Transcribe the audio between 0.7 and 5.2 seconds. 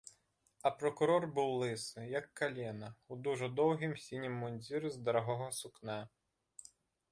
пракурор быў лысы, як калена, у дужа доўгім сінім мундзіры з